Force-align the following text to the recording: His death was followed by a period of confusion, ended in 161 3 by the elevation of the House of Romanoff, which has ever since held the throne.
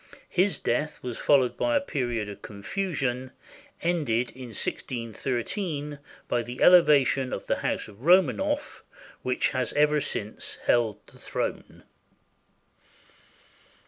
His 0.31 0.57
death 0.57 1.03
was 1.03 1.19
followed 1.19 1.55
by 1.57 1.75
a 1.75 1.79
period 1.79 2.27
of 2.27 2.41
confusion, 2.41 3.29
ended 3.83 4.31
in 4.31 4.45
161 4.49 5.13
3 5.13 5.97
by 6.27 6.41
the 6.41 6.59
elevation 6.59 7.31
of 7.31 7.45
the 7.45 7.57
House 7.57 7.87
of 7.87 8.01
Romanoff, 8.01 8.83
which 9.21 9.49
has 9.49 9.73
ever 9.73 10.01
since 10.01 10.55
held 10.65 11.05
the 11.05 11.19
throne. 11.19 11.83